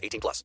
[0.00, 0.40] 18 plus.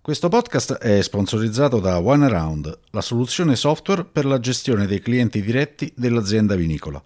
[0.00, 5.92] Questo podcast è sponsorizzato da OneAround, la soluzione software per la gestione dei clienti diretti
[5.94, 7.02] dell'azienda vinicola.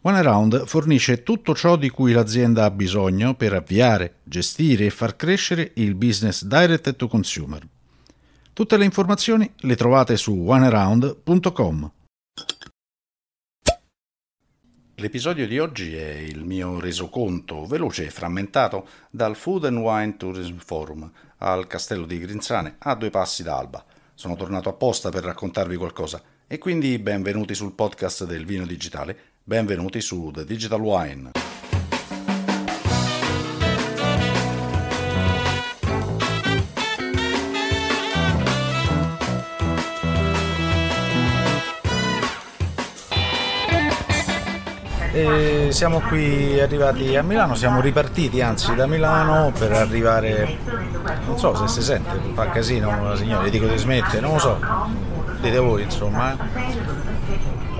[0.00, 5.72] OneAround fornisce tutto ciò di cui l'azienda ha bisogno per avviare, gestire e far crescere
[5.76, 7.66] il business direct to consumer.
[8.52, 11.92] Tutte le informazioni le trovate su onearound.com.
[14.98, 20.58] L'episodio di oggi è il mio resoconto veloce e frammentato dal Food and Wine Tourism
[20.58, 23.84] Forum al castello di Grinzane a due passi da Alba.
[24.14, 30.00] Sono tornato apposta per raccontarvi qualcosa e quindi benvenuti sul podcast del vino digitale, benvenuti
[30.00, 31.43] su The Digital Wine.
[45.74, 50.56] Siamo qui arrivati a Milano, siamo ripartiti anzi da Milano per arrivare,
[51.26, 54.38] non so se si sente, fa casino la signora, gli dico di smettere, non lo
[54.38, 54.58] so,
[55.40, 56.32] dite voi insomma.
[56.32, 56.36] Eh.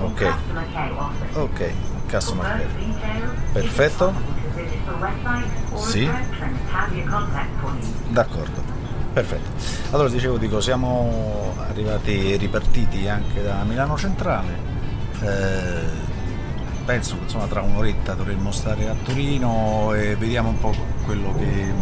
[0.01, 0.33] Ok,
[1.35, 1.71] ok,
[2.09, 2.67] customer care.
[3.53, 4.13] Perfetto.
[5.75, 6.09] Sì.
[8.09, 8.61] D'accordo.
[9.13, 9.49] Perfetto.
[9.91, 14.73] Allora dicevo, dico, siamo arrivati, ripartiti anche da Milano Centrale.
[15.21, 16.13] Eh,
[16.85, 20.73] penso che tra un'oretta dovremmo stare a Torino e vediamo un po'
[21.03, 21.73] quello che,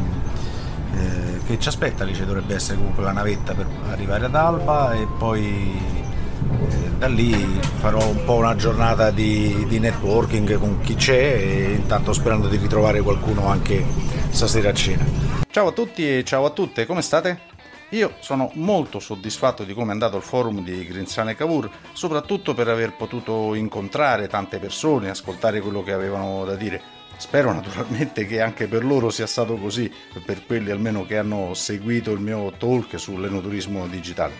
[0.96, 4.94] eh, che ci aspetta, lì ci dovrebbe essere comunque la navetta per arrivare ad Alba
[4.94, 5.78] e poi
[6.70, 11.74] eh, da lì farò un po' una giornata di, di, networking con chi c'è e
[11.74, 13.86] intanto sperando di ritrovare qualcuno anche
[14.30, 15.06] stasera a cena.
[15.52, 17.53] Ciao a tutti e ciao a tutte, come state?
[17.94, 22.68] Io sono molto soddisfatto di come è andato il forum di Grinsane Cavour, soprattutto per
[22.68, 26.82] aver potuto incontrare tante persone, ascoltare quello che avevano da dire.
[27.18, 29.94] Spero naturalmente che anche per loro sia stato così,
[30.26, 34.34] per quelli almeno che hanno seguito il mio talk sull'enoturismo digitale.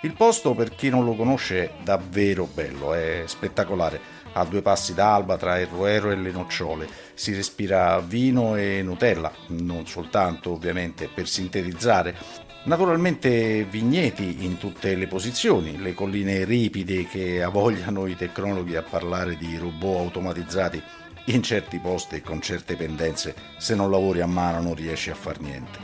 [0.00, 4.14] Il posto, per chi non lo conosce, è davvero bello, è spettacolare.
[4.32, 6.86] A due passi da Alba tra il Roero e le nocciole.
[7.14, 15.06] Si respira vino e Nutella, non soltanto ovviamente per sintetizzare, Naturalmente vigneti in tutte le
[15.06, 20.82] posizioni, le colline ripide che avogliano i tecnologhi a parlare di robot automatizzati
[21.26, 25.14] in certi posti e con certe pendenze, se non lavori a mano non riesci a
[25.14, 25.78] far niente.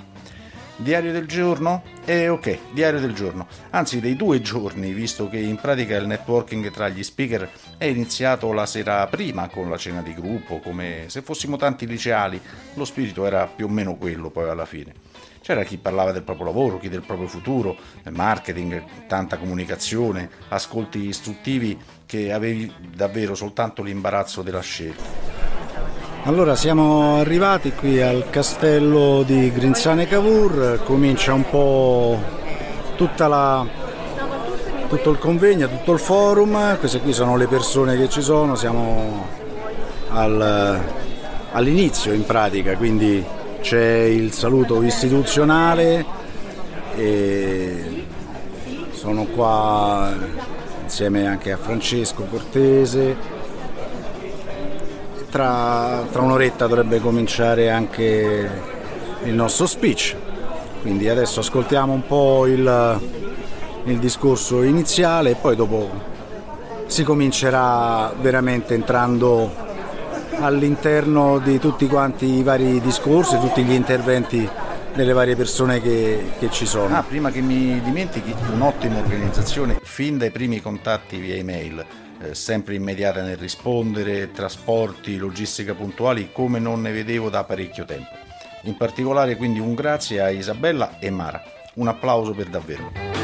[0.74, 1.84] Diario del giorno?
[2.04, 6.68] Eh ok, diario del giorno, anzi dei due giorni, visto che in pratica il networking
[6.72, 11.22] tra gli speaker è iniziato la sera prima con la cena di gruppo, come se
[11.22, 12.40] fossimo tanti liceali,
[12.74, 15.11] lo spirito era più o meno quello poi alla fine.
[15.42, 17.74] C'era chi parlava del proprio lavoro, chi del proprio futuro,
[18.10, 21.76] marketing, tanta comunicazione, ascolti istruttivi
[22.06, 25.02] che avevi davvero soltanto l'imbarazzo della scelta.
[26.26, 32.16] Allora siamo arrivati qui al castello di Grinzane Cavour, comincia un po'
[33.16, 33.66] la,
[34.88, 39.26] tutto il convegno, tutto il forum, queste qui sono le persone che ci sono, siamo
[40.10, 40.80] al,
[41.50, 46.04] all'inizio in pratica, quindi c'è il saluto istituzionale
[46.96, 48.04] e
[48.90, 50.12] sono qua
[50.82, 53.16] insieme anche a Francesco Cortese.
[55.30, 58.50] Tra, tra un'oretta dovrebbe cominciare anche
[59.22, 60.14] il nostro speech,
[60.82, 63.00] quindi adesso ascoltiamo un po' il,
[63.84, 65.88] il discorso iniziale e poi dopo
[66.86, 69.61] si comincerà veramente entrando
[70.42, 74.48] all'interno di tutti quanti i vari discorsi, tutti gli interventi
[74.94, 76.96] delle varie persone che, che, ci sono.
[76.96, 81.84] Ah, prima che mi dimentichi, un'ottima organizzazione fin dai primi contatti via email,
[82.20, 88.10] eh, sempre immediata nel rispondere, trasporti, logistica puntuali, come non ne vedevo da parecchio tempo.
[88.62, 91.42] In particolare quindi un grazie a Isabella e Mara.
[91.74, 93.21] Un applauso per davvero.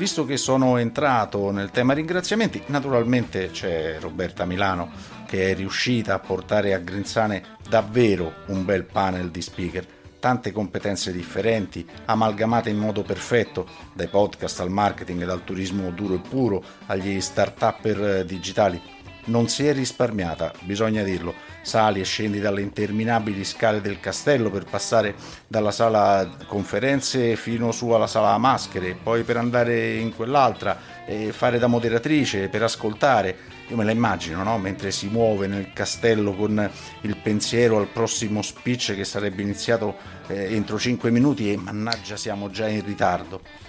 [0.00, 4.90] Visto che sono entrato nel tema ringraziamenti, naturalmente c'è Roberta Milano
[5.26, 9.86] che è riuscita a portare a Grinzane davvero un bel panel di speaker
[10.18, 16.20] tante competenze differenti, amalgamate in modo perfetto, dai podcast al marketing, dal turismo duro e
[16.20, 18.80] puro agli start-upper digitali.
[19.30, 21.32] Non si è risparmiata, bisogna dirlo.
[21.62, 25.14] Sali e scendi dalle interminabili scale del castello per passare
[25.46, 31.60] dalla sala conferenze fino su alla sala maschere, poi per andare in quell'altra e fare
[31.60, 33.36] da moderatrice, per ascoltare
[33.68, 34.58] io me la immagino, no?
[34.58, 36.68] mentre si muove nel castello con
[37.02, 39.94] il pensiero al prossimo speech che sarebbe iniziato
[40.26, 43.68] eh, entro 5 minuti e mannaggia siamo già in ritardo.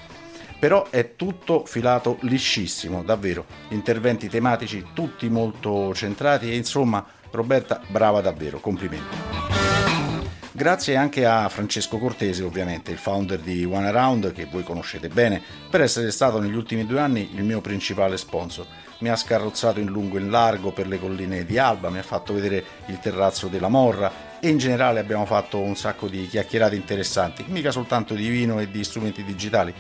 [0.62, 3.46] Però è tutto filato liscissimo, davvero.
[3.70, 9.18] Interventi tematici tutti molto centrati e insomma Roberta brava davvero, complimenti.
[10.52, 15.42] Grazie anche a Francesco Cortese, ovviamente, il founder di One Around, che voi conoscete bene,
[15.68, 18.68] per essere stato negli ultimi due anni il mio principale sponsor
[19.02, 22.04] mi ha scarrozzato in lungo e in largo per le colline di Alba, mi ha
[22.04, 26.76] fatto vedere il terrazzo della Morra e in generale abbiamo fatto un sacco di chiacchierate
[26.76, 29.74] interessanti, mica soltanto di vino e di strumenti digitali.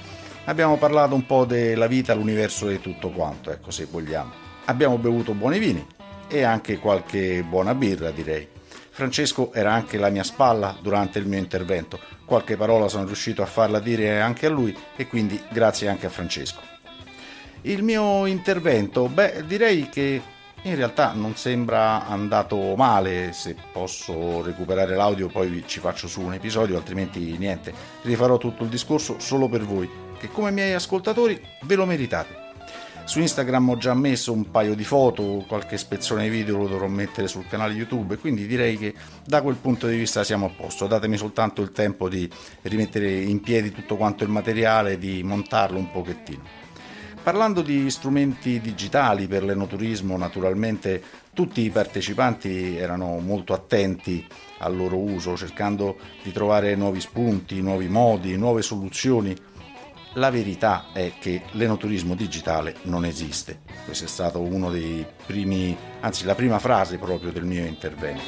[0.46, 4.32] Abbiamo parlato un po' della vita, l'universo e tutto quanto, ecco se vogliamo.
[4.66, 5.86] Abbiamo bevuto buoni vini
[6.28, 8.48] e anche qualche buona birra, direi.
[8.90, 12.00] Francesco era anche la mia spalla durante il mio intervento.
[12.26, 16.10] Qualche parola sono riuscito a farla dire anche a lui e quindi grazie anche a
[16.10, 16.60] Francesco.
[17.62, 20.22] Il mio intervento, beh, direi che
[20.64, 26.34] in realtà non sembra andato male, se posso recuperare l'audio poi ci faccio su un
[26.34, 27.72] episodio, altrimenti niente,
[28.02, 32.38] rifarò tutto il discorso solo per voi, che come miei ascoltatori ve lo meritate.
[33.06, 37.28] Su Instagram ho già messo un paio di foto, qualche spezzone video lo dovrò mettere
[37.28, 38.94] sul canale YouTube, quindi direi che
[39.26, 40.86] da quel punto di vista siamo a posto.
[40.86, 42.30] Datemi soltanto il tempo di
[42.62, 46.44] rimettere in piedi tutto quanto il materiale, di montarlo un pochettino.
[47.24, 51.02] Parlando di strumenti digitali per l'enoturismo, naturalmente
[51.34, 54.26] tutti i partecipanti erano molto attenti
[54.60, 59.36] al loro uso, cercando di trovare nuovi spunti, nuovi modi, nuove soluzioni.
[60.16, 63.62] La verità è che l'enoturismo digitale non esiste.
[63.86, 68.22] Questo è stato uno dei primi, anzi la prima frase proprio del mio intervento.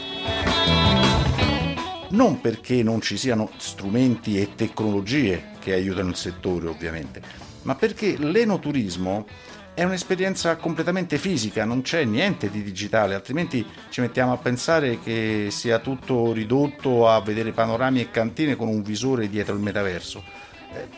[2.12, 7.22] Non perché non ci siano strumenti e tecnologie che aiutano il settore, ovviamente,
[7.64, 9.26] ma perché l'enoturismo
[9.74, 15.48] è un'esperienza completamente fisica, non c'è niente di digitale, altrimenti ci mettiamo a pensare che
[15.50, 20.52] sia tutto ridotto a vedere panorami e cantine con un visore dietro il metaverso.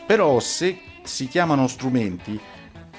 [0.06, 2.38] Però se si chiamano strumenti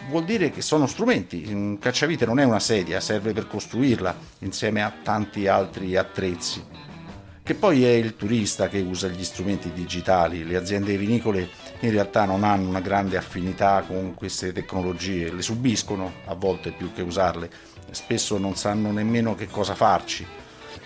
[0.09, 4.81] vuol dire che sono strumenti, un cacciavite non è una sedia, serve per costruirla insieme
[4.81, 6.63] a tanti altri attrezzi.
[7.43, 12.25] Che poi è il turista che usa gli strumenti digitali, le aziende vinicole in realtà
[12.25, 17.49] non hanno una grande affinità con queste tecnologie, le subiscono a volte più che usarle,
[17.91, 20.25] spesso non sanno nemmeno che cosa farci.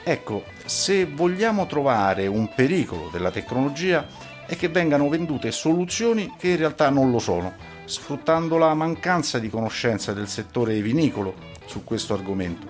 [0.04, 4.06] Ecco, se vogliamo trovare un pericolo della tecnologia
[4.52, 7.54] è che vengano vendute soluzioni che in realtà non lo sono,
[7.86, 11.36] sfruttando la mancanza di conoscenza del settore vinicolo
[11.68, 12.68] su questo argomento.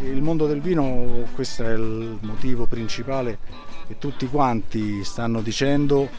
[0.00, 3.38] Il mondo del vino, questo è il motivo principale
[3.88, 6.10] che tutti quanti stanno dicendo,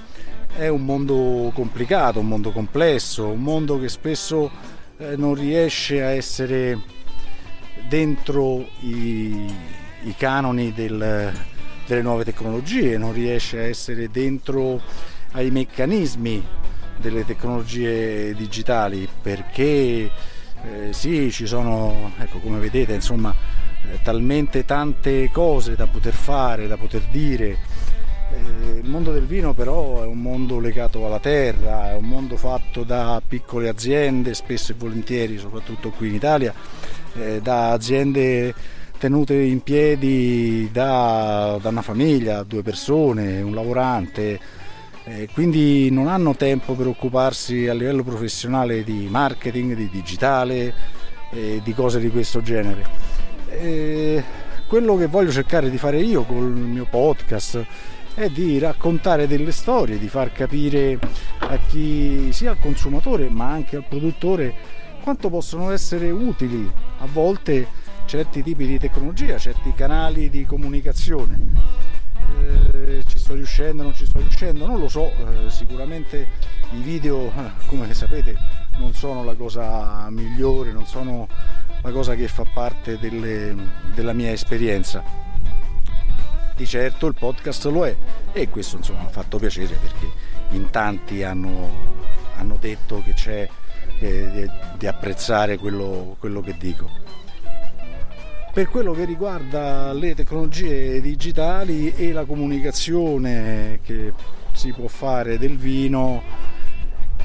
[0.56, 4.50] è un mondo complicato, un mondo complesso, un mondo che spesso
[4.98, 6.80] eh, non riesce a essere
[7.88, 9.46] dentro i,
[10.02, 11.32] i canoni del,
[11.86, 14.82] delle nuove tecnologie, non riesce a essere dentro
[15.32, 16.46] ai meccanismi
[16.98, 20.10] delle tecnologie digitali perché
[20.64, 23.34] eh, sì, ci sono, ecco come vedete, insomma,
[23.92, 27.58] eh, talmente tante cose da poter fare, da poter dire.
[28.32, 32.38] Eh, il mondo del vino però è un mondo legato alla terra, è un mondo
[32.38, 36.54] fatto da piccole aziende, spesso e volentieri, soprattutto qui in Italia,
[37.16, 38.54] eh, da aziende
[39.02, 44.40] tenute in piedi da, da una famiglia, due persone, un lavorante,
[45.06, 50.72] eh, quindi non hanno tempo per occuparsi a livello professionale di marketing, di digitale,
[51.32, 52.86] eh, di cose di questo genere.
[53.50, 54.24] Eh,
[54.68, 57.66] quello che voglio cercare di fare io col mio podcast
[58.14, 61.00] è di raccontare delle storie, di far capire
[61.40, 64.54] a chi sia al consumatore ma anche al produttore
[65.02, 67.80] quanto possono essere utili a volte
[68.12, 71.40] certi tipi di tecnologia, certi canali di comunicazione.
[72.42, 76.28] Eh, ci sto riuscendo, non ci sto riuscendo, non lo so, eh, sicuramente
[76.74, 77.32] i video,
[77.68, 78.36] come sapete,
[78.80, 81.26] non sono la cosa migliore, non sono
[81.82, 83.56] la cosa che fa parte delle,
[83.94, 85.02] della mia esperienza
[86.54, 87.96] di certo il podcast lo è
[88.34, 90.12] e questo insomma ha fatto piacere perché
[90.50, 91.96] in tanti hanno,
[92.36, 93.48] hanno detto che c'è
[94.00, 97.21] eh, di, di apprezzare quello, quello che dico.
[98.54, 104.12] Per quello che riguarda le tecnologie digitali e la comunicazione che
[104.52, 106.22] si può fare del vino,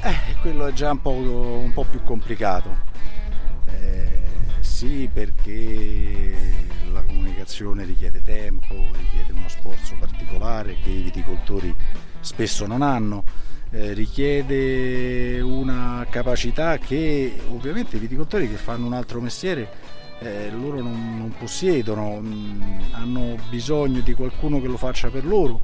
[0.03, 2.77] eh, quello è già un po', un po più complicato.
[3.65, 4.21] Eh,
[4.61, 6.33] sì, perché
[6.93, 11.75] la comunicazione richiede tempo, richiede uno sforzo particolare che i viticoltori
[12.21, 13.25] spesso non hanno,
[13.71, 20.81] eh, richiede una capacità che ovviamente i viticoltori che fanno un altro mestiere eh, loro
[20.81, 25.61] non, non possiedono, mh, mm, hanno bisogno di qualcuno che lo faccia per loro,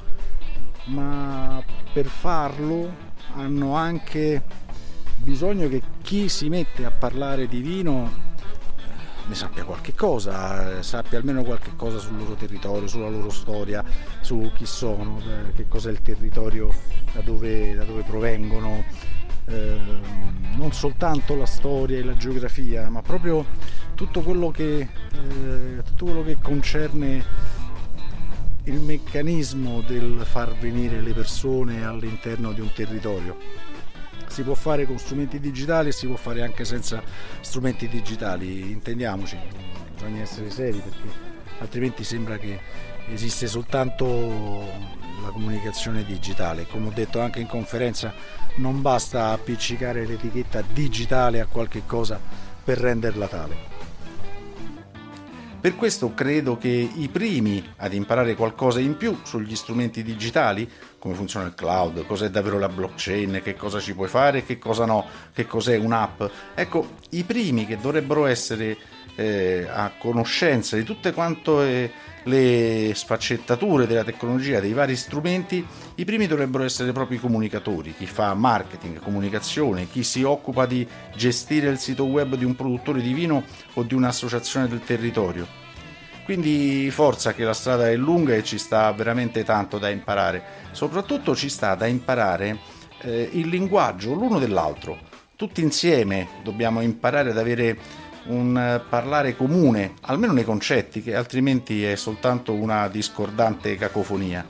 [0.86, 4.44] ma per farlo hanno anche
[5.16, 8.12] bisogno che chi si mette a parlare di vino
[8.78, 13.30] eh, ne sappia qualche cosa, eh, sappia almeno qualche cosa sul loro territorio, sulla loro
[13.30, 13.84] storia,
[14.22, 15.20] su chi sono,
[15.56, 16.72] che cos'è il territorio
[17.14, 18.84] da dove, da dove provengono,
[19.46, 19.80] eh,
[20.56, 23.46] non soltanto la storia e la geografia, ma proprio
[23.96, 27.24] tutto quello che, eh, tutto quello che concerne
[28.66, 33.38] il meccanismo del far venire le persone all'interno di un territorio.
[34.28, 37.04] Si può fare con strumenti digitali e si può fare anche senza
[37.42, 39.38] strumenti digitali, intendiamoci,
[39.94, 42.60] bisogna essere seri perché altrimenti sembra che
[43.10, 44.66] esiste soltanto
[45.22, 46.66] la comunicazione digitale.
[46.66, 48.14] Come ho detto anche in conferenza,
[48.56, 52.20] non basta appiccicare l'etichetta digitale a qualche cosa
[52.64, 53.73] per renderla tale.
[55.64, 61.14] Per questo credo che i primi ad imparare qualcosa in più sugli strumenti digitali, come
[61.14, 65.06] funziona il cloud, cos'è davvero la blockchain, che cosa ci puoi fare, che cosa no,
[65.32, 68.76] che cos'è un'app, ecco, i primi che dovrebbero essere
[69.16, 75.66] eh, a conoscenza di tutte quante le sfaccettature della tecnologia, dei vari strumenti,
[75.96, 80.88] i primi dovrebbero essere proprio i comunicatori, chi fa marketing, comunicazione, chi si occupa di
[81.16, 83.44] gestire il sito web di un produttore di vino
[83.74, 85.62] o di un'associazione del territorio.
[86.24, 90.42] Quindi forza che la strada è lunga e ci sta veramente tanto da imparare,
[90.72, 92.58] soprattutto ci sta da imparare
[93.02, 94.98] eh, il linguaggio l'uno dell'altro.
[95.36, 97.78] Tutti insieme dobbiamo imparare ad avere
[98.26, 104.46] un eh, parlare comune, almeno nei concetti, che altrimenti è soltanto una discordante cacofonia.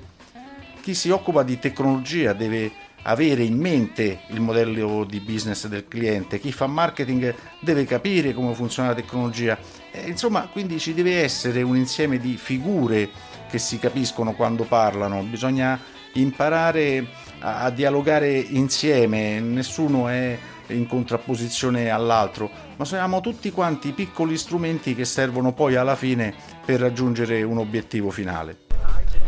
[0.82, 2.72] Chi si occupa di tecnologia deve
[3.04, 8.54] avere in mente il modello di business del cliente, chi fa marketing deve capire come
[8.54, 9.58] funziona la tecnologia.
[9.92, 13.10] E, insomma, quindi ci deve essere un insieme di figure
[13.50, 15.80] che si capiscono quando parlano, bisogna
[16.14, 17.06] imparare
[17.40, 20.38] a, a dialogare insieme, nessuno è
[20.74, 26.34] in contrapposizione all'altro, ma siamo tutti quanti piccoli strumenti che servono poi alla fine
[26.66, 28.58] per raggiungere un obiettivo finale.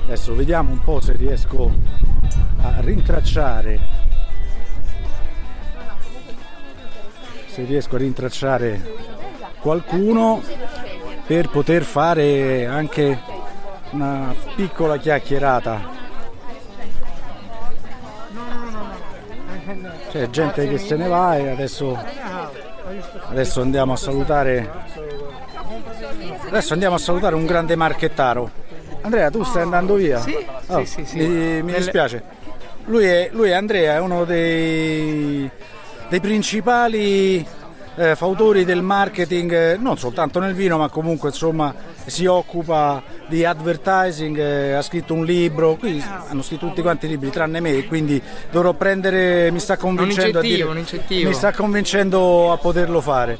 [0.05, 1.73] Adesso vediamo un po' se riesco
[2.61, 4.03] a rintracciare
[7.47, 8.81] se riesco a rintracciare
[9.61, 10.43] qualcuno
[11.25, 13.17] per poter fare anche
[13.91, 16.04] una piccola chiacchierata
[20.11, 21.97] c'è gente che se ne va e adesso,
[23.29, 24.69] adesso andiamo a salutare
[26.47, 28.49] adesso andiamo a salutare un grande marchettaro
[29.01, 30.19] Andrea tu stai andando via?
[30.19, 30.35] Sì,
[30.67, 31.17] oh, sì, sì, sì.
[31.17, 32.23] Mi, mi dispiace
[32.85, 35.49] lui è, lui è Andrea è uno dei,
[36.09, 37.45] dei principali
[37.95, 41.73] eh, fautori del marketing eh, non soltanto nel vino ma comunque insomma
[42.05, 47.09] si occupa di advertising, eh, ha scritto un libro, qui hanno scritto tutti quanti i
[47.09, 51.27] libri tranne me, quindi dovrò prendere, mi sta convincendo, a, dire, un incentivo.
[51.29, 53.37] mi sta convincendo a poterlo fare.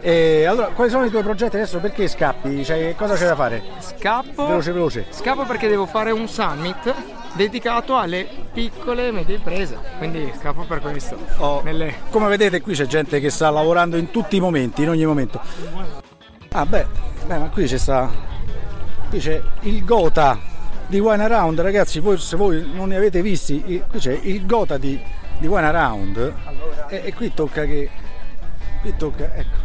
[0.00, 1.78] E allora, quali sono i tuoi progetti adesso?
[1.78, 2.64] Perché scappi?
[2.64, 3.62] Cioè, cosa c'è da fare?
[3.80, 5.06] Scappo, Veloce, veloce.
[5.10, 6.94] scappo perché devo fare un summit
[7.34, 11.16] dedicato alle piccole e medie imprese, quindi scappo per questo.
[11.38, 14.90] Oh, Nelle- Come vedete qui c'è gente che sta lavorando in tutti i momenti, in
[14.90, 15.40] ogni momento.
[16.52, 16.86] Ah beh,
[17.26, 18.27] beh ma qui c'è sta.
[19.08, 20.38] Qui c'è il Gota
[20.86, 24.76] di Wine Around, ragazzi, voi, se voi non ne avete visti, qui c'è il Gota
[24.76, 25.00] di,
[25.38, 26.34] di Wine Around
[26.88, 27.88] e, e qui tocca che.
[28.82, 29.56] Qui tocca, ecco,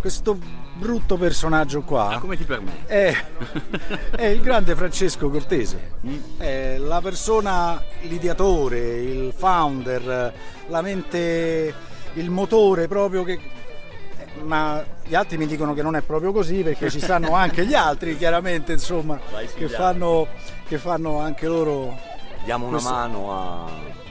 [0.00, 0.38] questo
[0.74, 2.18] brutto personaggio qua.
[2.20, 2.86] Come ti permetti?
[2.86, 3.24] È,
[4.14, 5.94] è il grande Francesco Cortese,
[6.36, 10.32] è la persona, l'ideatore, il founder,
[10.68, 11.74] la mente,
[12.14, 13.40] il motore proprio che...
[14.42, 17.74] Ma gli altri mi dicono che non è proprio così perché ci stanno anche gli
[17.74, 19.18] altri chiaramente insomma
[19.54, 20.26] che fanno,
[20.66, 21.96] che fanno anche loro...
[22.44, 23.32] Diamo una Questo- mano
[23.64, 23.70] a-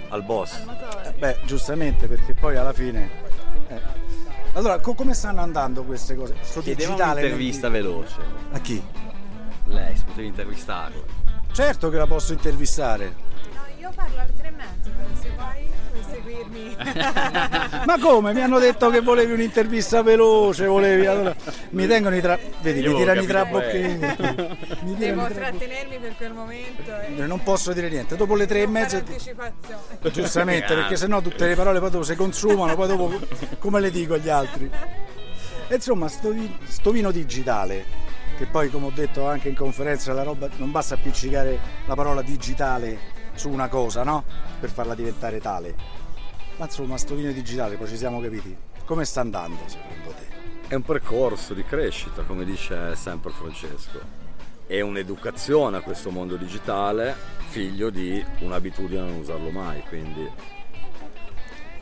[0.10, 0.64] al boss.
[1.06, 3.10] Eh, Beh giustamente perché poi alla fine...
[3.68, 3.82] eh.
[4.54, 6.36] Allora co- come stanno andando queste cose?
[6.42, 8.16] Sto digitale, un'intervista non- veloce.
[8.52, 8.82] A chi?
[9.66, 11.06] Lei, se potevi intervistarlo.
[11.52, 13.14] Certo che la posso intervistare.
[13.54, 14.90] No, io parlo alle tre e mezzo,
[15.22, 15.70] se vuoi
[16.12, 16.76] seguirmi.
[17.86, 18.34] Ma come?
[18.34, 21.06] Mi hanno detto che volevi un'intervista veloce, volevi.
[21.06, 21.36] Allora,
[21.72, 22.38] mi tengono i tra.
[22.62, 23.94] Vedi, mi tirano i trabocchini.
[23.96, 25.34] Mi tirano Devo i trabocchini.
[25.34, 27.00] trattenermi per quel momento.
[27.02, 27.26] E...
[27.26, 28.16] Non posso dire niente.
[28.16, 28.98] Dopo le tre e non fare mezza.
[28.98, 30.12] anticipazione.
[30.12, 33.20] Giustamente, perché sennò tutte le parole poi dopo si consumano, poi dopo
[33.60, 34.70] come le dico agli altri?
[35.68, 37.86] E insomma, sto, vi- sto vino digitale,
[38.38, 42.22] che poi come ho detto anche in conferenza, la roba non basta appiccicare la parola
[42.22, 44.24] digitale su una cosa, no?
[44.60, 45.76] Per farla diventare tale.
[46.58, 48.56] Ma insomma, sto vino digitale, poi ci siamo capiti.
[48.86, 50.68] Come sta andando secondo te?
[50.68, 54.00] È un percorso di crescita, come dice sempre Francesco.
[54.68, 57.16] È un'educazione a questo mondo digitale,
[57.48, 60.30] figlio di un'abitudine a non usarlo mai, quindi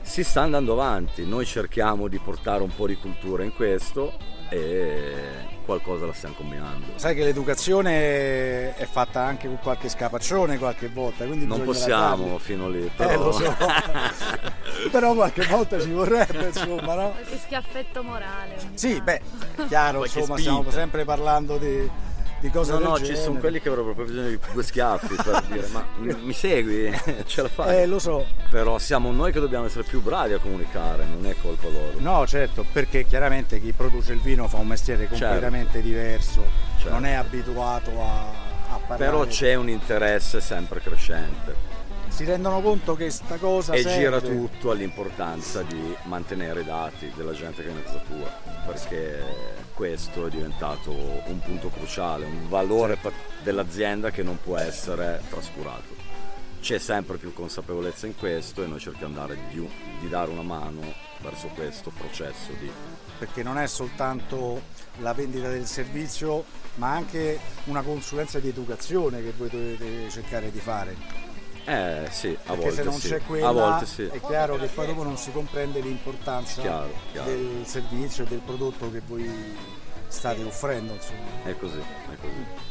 [0.01, 1.25] si sta andando avanti.
[1.25, 4.17] Noi cerchiamo di portare un po' di cultura in questo
[4.49, 6.85] e qualcosa la stiamo combinando.
[6.95, 12.39] Sai che l'educazione è fatta anche con qualche scapaccione qualche volta, quindi Non possiamo dargli-
[12.41, 13.23] fino lì, Eh, però...
[13.25, 13.55] lo so.
[14.91, 17.09] però qualche volta ci vorrebbe, insomma, no?
[17.11, 18.55] Qualche schiaffetto morale.
[18.73, 19.03] Sì, tanto.
[19.03, 19.21] beh,
[19.67, 20.51] chiaro, Qualche insomma, spinta.
[20.61, 21.89] stiamo sempre parlando di,
[22.39, 23.21] di cose No, del no, ci genere.
[23.23, 26.91] sono quelli che avrebbero proprio bisogno di due schiaffi per dire ma mi mi segui?
[27.25, 27.81] Ce la fai?
[27.81, 28.25] Eh, lo so.
[28.49, 31.93] Però siamo noi che dobbiamo essere più bravi a comunicare, non è colpa loro.
[31.97, 36.43] No, certo, perché chiaramente chi produce il vino fa un mestiere completamente diverso,
[36.77, 36.91] Certo.
[36.93, 38.21] non è abituato a,
[38.73, 38.97] a parlare.
[39.11, 41.68] Però c'è un interesse sempre crescente
[42.19, 43.97] Si rendono conto che sta cosa e serve.
[43.97, 48.29] gira tutto all'importanza di mantenere i dati della gente che è in casa tua,
[48.65, 49.23] perché
[49.73, 52.97] questo è diventato un punto cruciale, un valore
[53.41, 55.95] dell'azienda che non può essere trascurato.
[56.59, 59.65] C'è sempre più consapevolezza in questo e noi cerchiamo dare di,
[60.01, 60.81] di dare una mano
[61.21, 62.69] verso questo processo di
[63.17, 64.61] perché non è soltanto
[64.97, 66.43] la vendita del servizio,
[66.75, 71.28] ma anche una consulenza di educazione che voi dovete cercare di fare.
[71.71, 73.07] Eh sì, a Perché volte se non sì.
[73.09, 74.03] c'è quella, a volte sì.
[74.11, 77.29] è chiaro che poi dopo non si comprende l'importanza Chiaro, chiaro.
[77.29, 79.29] del servizio e del prodotto che voi
[80.07, 80.93] state offrendo.
[80.93, 81.19] Insomma.
[81.43, 82.67] È così, è così.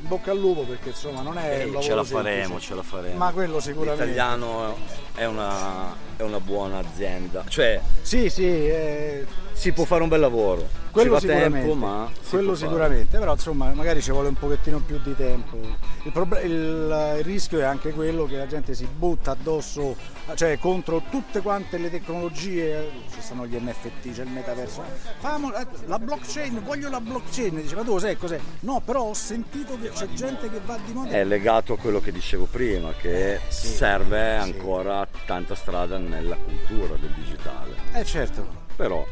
[0.00, 2.04] Bocca al lupo perché insomma non è Eh, ce la semplice.
[2.12, 3.16] faremo, ce la faremo.
[3.16, 4.04] Ma quello sicuramente.
[4.06, 4.76] L'italiano
[5.14, 7.44] è una, è una buona azienda.
[7.48, 10.84] Cioè, Sì, sì, eh, si può fare un bel lavoro.
[10.96, 11.66] quello ci va sicuramente.
[11.68, 12.66] tempo, ma quello può fare.
[12.70, 15.58] sicuramente, però insomma magari ci vuole un pochettino più di tempo.
[16.04, 19.94] Il, proble- il- il rischio è anche quello che la gente si butta addosso,
[20.34, 24.82] cioè contro tutte quante le tecnologie, ci sono gli NFT, c'è il metaverso.
[25.18, 28.38] Famo- eh, la blockchain, voglio la blockchain, dice ma tu sai cos'è?
[28.60, 31.10] No, però ho sentito che c'è gente che va di moda.
[31.10, 34.48] È legato a quello che dicevo prima, che sì, serve sì.
[34.50, 37.74] ancora tanta strada nella cultura del digitale.
[37.92, 39.04] Eh certo, Però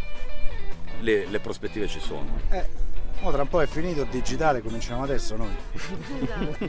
[1.00, 2.38] le, le prospettive ci sono.
[2.50, 2.66] eh,
[3.20, 5.54] mo tra un po' è finito il digitale, cominciamo adesso noi.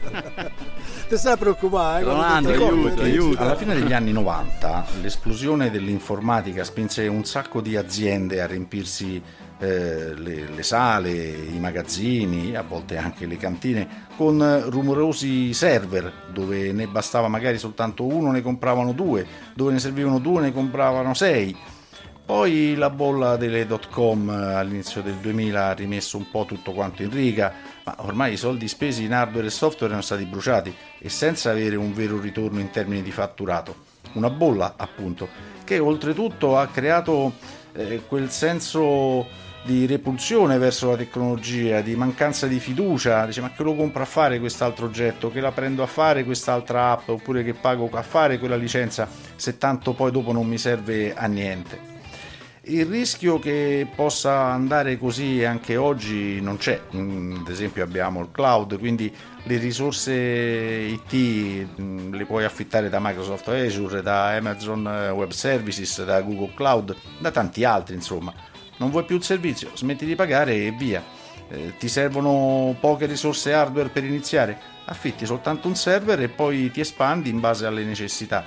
[1.08, 2.00] Ti stai a preoccupare?
[2.00, 3.42] eh, quando Rolando, ricordi aiuto, aiuto.
[3.42, 9.22] Alla fine degli anni 90 l'esplosione dell'informatica spinse un sacco di aziende a riempirsi
[9.58, 16.72] eh, le, le sale, i magazzini, a volte anche le cantine, con rumorosi server dove
[16.72, 21.56] ne bastava magari soltanto uno, ne compravano due, dove ne servivano due, ne compravano sei.
[22.26, 26.72] Poi la bolla delle dot com eh, all'inizio del 2000 ha rimesso un po' tutto
[26.72, 27.52] quanto in riga,
[27.84, 31.76] ma ormai i soldi spesi in hardware e software erano stati bruciati e senza avere
[31.76, 33.76] un vero ritorno in termini di fatturato.
[34.14, 35.28] Una bolla, appunto,
[35.62, 37.34] che oltretutto ha creato
[37.74, 43.64] eh, quel senso di repulsione verso la tecnologia, di mancanza di fiducia, dice ma che
[43.64, 47.52] lo compro a fare quest'altro oggetto, che la prendo a fare quest'altra app, oppure che
[47.52, 51.94] pago a fare quella licenza, se tanto poi dopo non mi serve a niente.
[52.68, 58.78] Il rischio che possa andare così anche oggi non c'è, ad esempio abbiamo il cloud,
[58.78, 59.12] quindi
[59.44, 66.04] le risorse IT mm, le puoi affittare da Microsoft Azure, da Amazon eh, Web Services,
[66.04, 68.54] da Google Cloud, da tanti altri insomma.
[68.78, 71.02] Non vuoi più il servizio, smetti di pagare e via.
[71.48, 74.58] Eh, ti servono poche risorse hardware per iniziare?
[74.86, 78.44] Affitti soltanto un server e poi ti espandi in base alle necessità.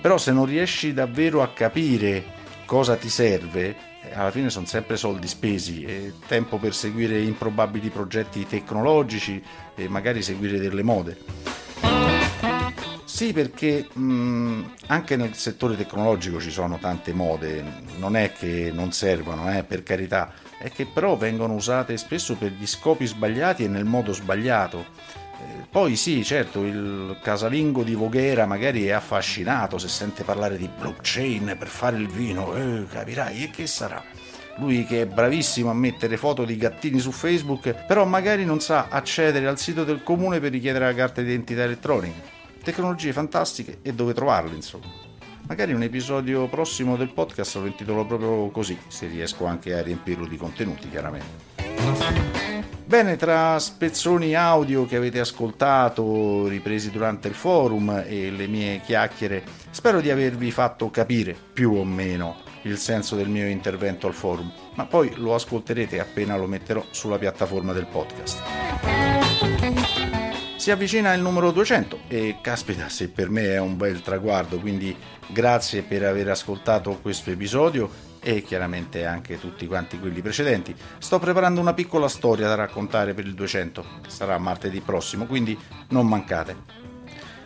[0.00, 2.24] Però se non riesci davvero a capire
[2.66, 7.88] cosa ti serve, eh, alla fine sono sempre soldi spesi, è tempo per seguire improbabili
[7.88, 9.42] progetti tecnologici
[9.74, 11.55] e magari seguire delle mode.
[13.16, 17.64] Sì, perché mh, anche nel settore tecnologico ci sono tante mode,
[17.96, 22.50] non è che non servono, eh, per carità, è che però vengono usate spesso per
[22.50, 24.84] gli scopi sbagliati e nel modo sbagliato.
[25.40, 30.68] Eh, Poi sì, certo, il casalingo di Voghera magari è affascinato se sente parlare di
[30.68, 34.04] blockchain per fare il vino, eh, capirai, e che sarà?
[34.58, 38.88] lui che è bravissimo a mettere foto di gattini su Facebook, però magari non sa
[38.90, 42.35] accedere al sito del comune per richiedere la carta d'identità elettronica.
[42.66, 44.86] Tecnologie fantastiche e dove trovarle, insomma.
[45.46, 50.26] Magari un episodio prossimo del podcast lo intitolo proprio così, se riesco anche a riempirlo
[50.26, 51.44] di contenuti, chiaramente.
[52.84, 59.44] Bene, tra spezzoni audio che avete ascoltato, ripresi durante il forum e le mie chiacchiere,
[59.70, 64.52] spero di avervi fatto capire più o meno il senso del mio intervento al forum,
[64.74, 68.42] ma poi lo ascolterete appena lo metterò sulla piattaforma del podcast.
[70.56, 74.96] Si avvicina il numero 200 e caspita se per me è un bel traguardo, quindi
[75.28, 77.88] grazie per aver ascoltato questo episodio
[78.20, 80.74] e chiaramente anche tutti quanti quelli precedenti.
[80.98, 85.56] Sto preparando una piccola storia da raccontare per il 200, sarà martedì prossimo, quindi
[85.90, 86.56] non mancate.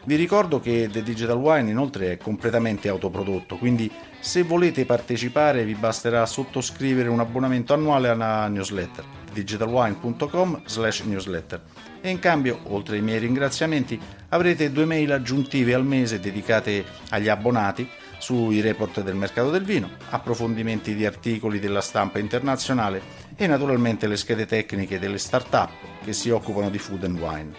[0.05, 5.75] Vi ricordo che The Digital Wine inoltre è completamente autoprodotto, quindi se volete partecipare vi
[5.75, 11.61] basterà sottoscrivere un abbonamento annuale alla newsletter digitalwine.com slash newsletter
[12.01, 17.29] e in cambio, oltre ai miei ringraziamenti, avrete due mail aggiuntive al mese dedicate agli
[17.29, 23.03] abbonati sui report del mercato del vino, approfondimenti di articoli della stampa internazionale
[23.35, 25.71] e naturalmente le schede tecniche delle start-up
[26.05, 27.53] che si occupano di food and wine.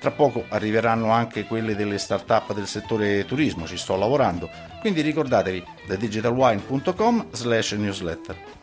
[0.00, 4.48] Tra poco arriveranno anche quelle delle start-up del settore turismo, ci sto lavorando,
[4.80, 8.57] quindi ricordatevi thedigitalwine.com slash newsletter.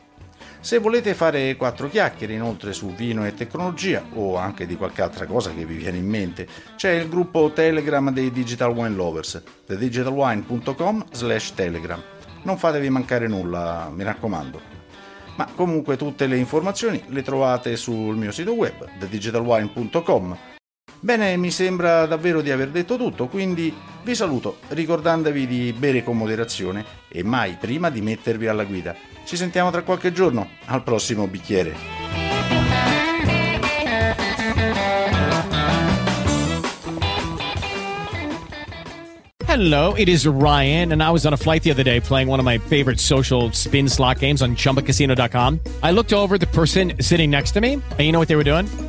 [0.66, 5.28] Se volete fare quattro chiacchiere inoltre su vino e tecnologia o anche di qualche altra
[5.28, 11.06] cosa che vi viene in mente, c'è il gruppo Telegram dei Digital Wine Lovers, thedigitalwine.com
[11.12, 12.02] slash telegram.
[12.42, 14.60] Non fatevi mancare nulla, mi raccomando.
[15.36, 20.55] Ma comunque tutte le informazioni le trovate sul mio sito web, thedigitalwine.com
[21.06, 26.18] Bene, mi sembra davvero di aver detto tutto, quindi vi saluto ricordandovi di bere con
[26.18, 28.96] moderazione e mai prima di mettervi alla guida.
[29.24, 31.76] Ci sentiamo tra qualche giorno, al prossimo bicchiere.
[39.46, 42.40] Hello, it is Ryan, and I was on a flight the other day playing one
[42.40, 45.60] of my favorite social spin slot games on chumbacasino.com.
[45.84, 48.44] I looked over the person sitting next to me, and you know what they were
[48.44, 48.66] doing?